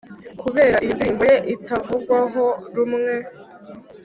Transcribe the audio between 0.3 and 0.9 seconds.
Kubera